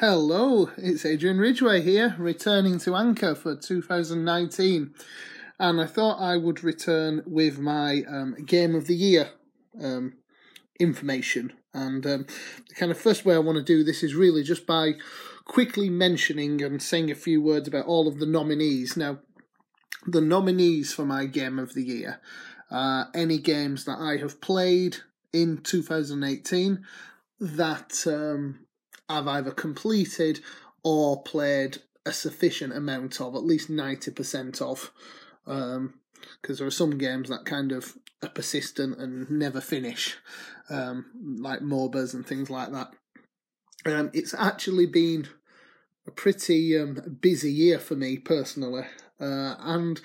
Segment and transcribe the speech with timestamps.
[0.00, 4.92] Hello, it's Adrian Ridgway here, returning to Anchor for 2019.
[5.58, 9.30] And I thought I would return with my um, Game of the Year
[9.82, 10.18] um,
[10.78, 11.54] information.
[11.72, 12.26] And um,
[12.68, 14.96] the kind of first way I want to do this is really just by
[15.46, 18.98] quickly mentioning and saying a few words about all of the nominees.
[18.98, 19.20] Now,
[20.06, 22.20] the nominees for my Game of the Year
[22.70, 24.98] are any games that I have played
[25.32, 26.84] in 2018
[27.40, 28.65] that um,
[29.08, 30.40] I've either completed
[30.82, 34.92] or played a sufficient amount of, at least 90% of.
[35.44, 35.94] Because um,
[36.44, 40.16] there are some games that kind of are persistent and never finish,
[40.70, 41.06] um,
[41.40, 42.92] like MOBAs and things like that.
[43.84, 45.28] Um, it's actually been
[46.06, 48.84] a pretty um, busy year for me personally,
[49.20, 50.00] uh, and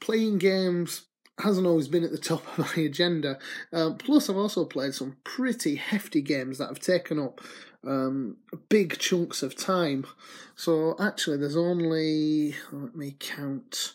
[0.00, 1.02] playing games
[1.38, 3.38] hasn't always been at the top of my agenda.
[3.72, 7.40] Uh, plus, I've also played some pretty hefty games that have taken up
[7.86, 8.36] um,
[8.68, 10.06] big chunks of time.
[10.54, 13.92] So actually, there's only let me count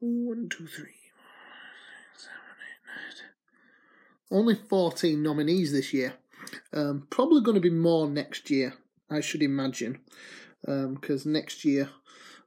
[0.00, 0.94] one, two, three,
[4.30, 6.14] Only fourteen nominees this year.
[6.72, 8.74] Um, probably going to be more next year,
[9.10, 10.00] I should imagine,
[10.62, 11.90] because um, next year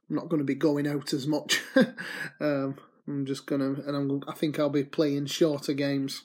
[0.08, 1.60] I'm not going to be going out as much.
[2.40, 6.22] um, I'm just gonna, and I'm, I think I'll be playing shorter games.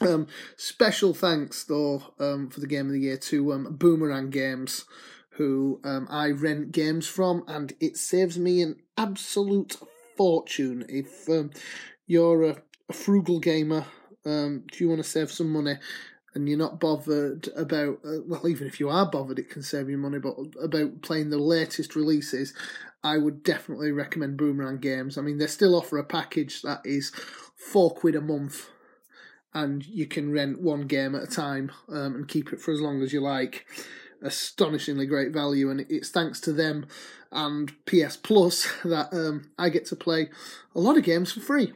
[0.00, 4.86] Um, special thanks though um, for the game of the year to um, Boomerang Games,
[5.30, 9.76] who um, I rent games from, and it saves me an absolute
[10.16, 10.86] fortune.
[10.88, 11.50] If um,
[12.06, 12.56] you're a,
[12.88, 13.84] a, frugal gamer,
[14.24, 15.74] um, do you want to save some money?
[16.34, 19.90] And you're not bothered about, uh, well, even if you are bothered, it can save
[19.90, 22.54] you money, but about playing the latest releases,
[23.02, 25.18] I would definitely recommend Boomerang Games.
[25.18, 27.10] I mean, they still offer a package that is
[27.56, 28.68] four quid a month
[29.52, 32.80] and you can rent one game at a time um, and keep it for as
[32.80, 33.66] long as you like.
[34.22, 36.86] Astonishingly great value, and it's thanks to them
[37.32, 40.28] and PS Plus that um, I get to play
[40.74, 41.72] a lot of games for free.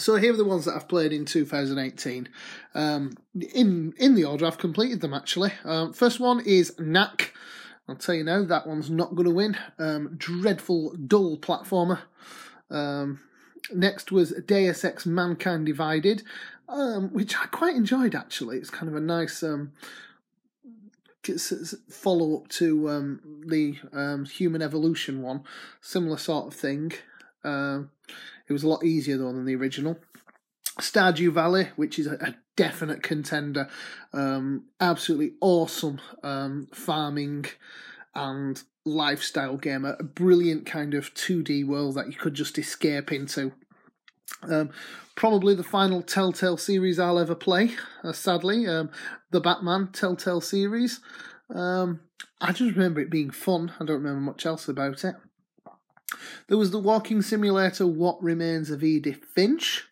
[0.00, 2.28] So here are the ones that I've played in 2018.
[2.74, 3.12] Um,
[3.54, 5.52] in in the order I've completed them actually.
[5.64, 7.34] Um, first one is Knack.
[7.88, 9.56] I'll tell you now that one's not going to win.
[9.78, 12.00] Um, dreadful, dull platformer.
[12.70, 13.20] Um,
[13.74, 16.22] next was Deus Ex Mankind Divided
[16.70, 18.58] um, which I quite enjoyed actually.
[18.58, 19.72] It's kind of a nice um,
[21.90, 25.42] follow up to the um, Human Revolution one,
[25.80, 26.92] similar sort of thing.
[27.42, 27.82] Uh,
[28.50, 29.96] it was a lot easier though than the original.
[30.78, 33.68] Stardew Valley, which is a, a definite contender,
[34.12, 37.46] um, absolutely awesome um, farming
[38.14, 43.52] and lifestyle game, a brilliant kind of 2D world that you could just escape into.
[44.42, 44.70] Um,
[45.14, 47.72] probably the final Telltale series I'll ever play,
[48.02, 48.66] uh, sadly.
[48.66, 48.90] Um,
[49.30, 51.00] the Batman Telltale series.
[51.54, 52.00] Um,
[52.40, 53.72] I just remember it being fun.
[53.78, 55.14] I don't remember much else about it.
[56.48, 59.86] There was the walking simulator What Remains of Edith Finch.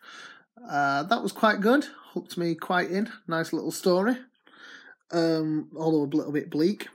[0.69, 1.85] Uh, that was quite good.
[2.13, 3.09] Hooked me quite in.
[3.27, 4.17] Nice little story.
[5.11, 6.87] Um, although a little bit bleak.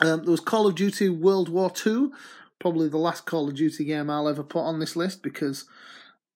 [0.00, 2.10] Um, there was Call of Duty World War II.
[2.58, 5.66] Probably the last Call of Duty game I'll ever put on this list because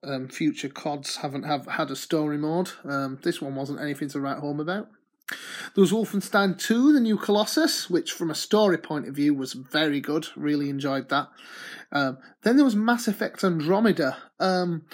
[0.03, 2.71] um, future CODs haven't have had a story mode.
[2.85, 4.89] Um, this one wasn't anything to write home about.
[5.29, 9.55] There was Wolfenstein 2, the new Colossus, which from a story point of view was
[9.55, 10.29] very good.
[10.37, 11.29] Really enjoyed that.
[11.91, 14.85] Um, then there was Mass Effect Andromeda, um,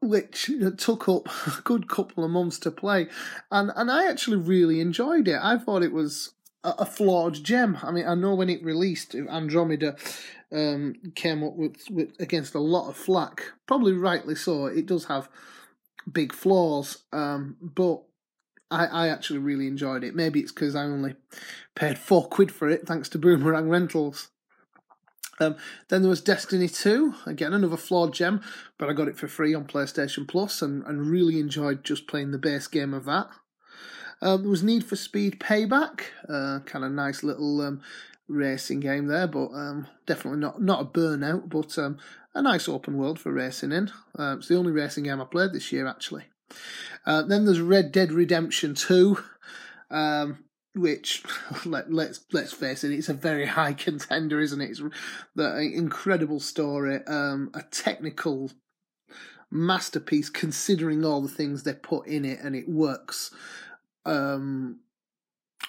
[0.00, 3.08] which took up a good couple of months to play.
[3.50, 5.38] And, and I actually really enjoyed it.
[5.40, 7.78] I thought it was a, a flawed gem.
[7.82, 9.96] I mean, I know when it released, Andromeda
[10.52, 13.52] um, came up with, with against a lot of flack.
[13.66, 14.66] Probably rightly so.
[14.66, 15.28] It does have
[16.10, 18.02] big flaws, um, but
[18.70, 20.14] I, I actually really enjoyed it.
[20.14, 21.14] Maybe it's because I only
[21.74, 24.28] paid four quid for it, thanks to Boomerang Rentals.
[25.40, 25.56] Um,
[25.88, 28.42] then there was Destiny 2, again another flawed gem,
[28.76, 32.30] but I got it for free on PlayStation Plus and, and really enjoyed just playing
[32.30, 33.28] the base game of that.
[34.20, 37.80] Um, there was Need for Speed Payback, uh, kind of nice little um,
[38.28, 41.96] racing game there, but um, definitely not not a burnout, but um,
[42.34, 43.90] a nice open world for racing in.
[44.18, 46.24] Uh, it's the only racing game I played this year, actually.
[47.06, 49.22] Uh, then there's Red Dead Redemption Two,
[49.90, 50.44] um,
[50.74, 51.22] which
[51.64, 54.70] let, let's let's face it, it's a very high contender, isn't it?
[54.70, 54.82] It's
[55.34, 58.50] the incredible story, um, a technical
[59.50, 63.32] masterpiece considering all the things they put in it, and it works.
[64.04, 64.80] Um,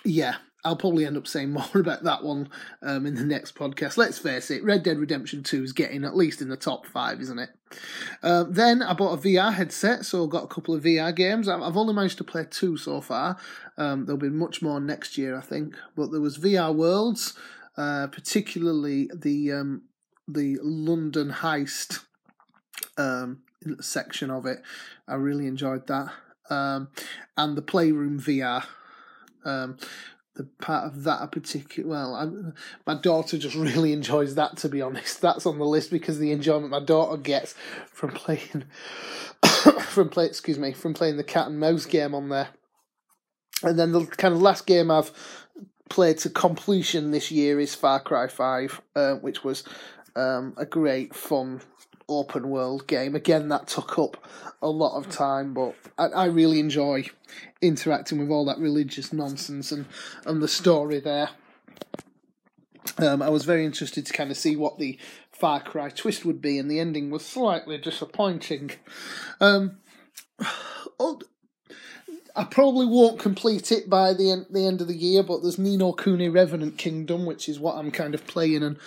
[0.06, 2.50] yeah, I'll probably end up saying more about that one
[2.82, 3.98] um, in the next podcast.
[3.98, 7.22] Let's face it, Red Dead Redemption 2 is getting at least in the top five,
[7.22, 7.50] isn't it?
[8.22, 11.48] Uh, then I bought a VR headset, so I've got a couple of VR games.
[11.48, 13.38] I've only managed to play two so far.
[13.78, 15.76] Um, there'll be much more next year, I think.
[15.96, 17.34] But there was VR Worlds,
[17.78, 19.84] uh, particularly the um,
[20.28, 22.04] the London heist
[22.98, 23.42] um,
[23.80, 24.62] section of it.
[25.08, 26.12] I really enjoyed that.
[26.50, 26.90] Um,
[27.38, 28.66] and the Playroom VR.
[29.44, 29.78] Um,
[30.36, 32.54] the part of that a particular well I'm,
[32.88, 35.22] my daughter just really enjoys that to be honest.
[35.22, 37.54] That's on the list because the enjoyment my daughter gets
[37.88, 38.64] from playing
[39.82, 42.50] from play excuse me from playing the cat and mouse game on there.
[43.64, 45.12] And then the kind of last game i've
[45.90, 49.64] played to completion this year is far cry 5 uh, which was
[50.16, 51.62] um, a great fun
[52.12, 53.16] open world game.
[53.16, 54.24] Again, that took up
[54.62, 57.06] a lot of time, but I, I really enjoy
[57.62, 59.86] interacting with all that religious nonsense and,
[60.26, 61.30] and the story there.
[62.98, 64.98] Um, I was very interested to kind of see what the
[65.32, 68.72] Far Cry twist would be, and the ending was slightly disappointing.
[69.40, 69.78] Um,
[72.36, 75.58] I probably won't complete it by the end, the end of the year, but there's
[75.58, 78.78] Ni no Kuni Revenant Kingdom, which is what I'm kind of playing and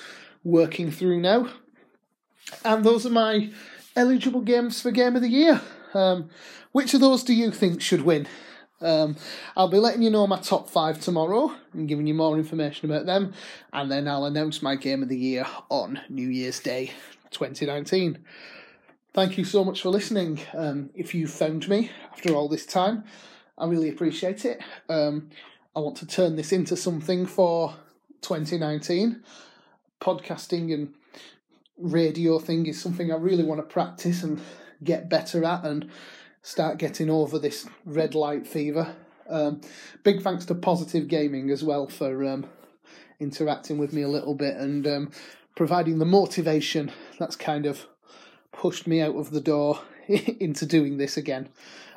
[0.43, 1.49] working through now.
[2.65, 3.51] And those are my
[3.97, 5.61] eligible games for Game of the Year.
[5.93, 6.31] Um,
[6.73, 8.27] which of those do you think should win?
[8.81, 9.17] Um,
[9.57, 13.07] I'll be letting you know my top five tomorrow and giving you more information about
[13.07, 13.33] them,
[13.73, 16.93] and then I'll announce my Game of the Year on New Year's Day
[17.31, 18.19] 2019.
[19.15, 20.41] Thank you so much for listening.
[20.53, 23.05] Um, if you found me after all this time,
[23.57, 24.61] I really appreciate it.
[24.89, 25.31] Um,
[25.77, 27.77] I want to turn this into something for
[28.23, 29.23] 2019.
[30.01, 30.95] Podcasting and
[31.77, 34.41] radio thing is something I really want to practice and
[34.83, 35.91] get better at and
[36.43, 38.95] start getting over this red light fever.
[39.29, 39.63] Um,
[40.03, 42.47] big thanks to Positive Gaming as well for um,
[43.19, 45.13] interacting with me a little bit and um,
[45.57, 47.87] providing the motivation that's kind of
[48.53, 51.49] pushed me out of the door into doing this again.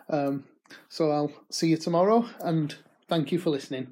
[0.09, 0.45] Um,
[0.89, 2.75] so I'll see you tomorrow and
[3.07, 3.91] thank you for listening.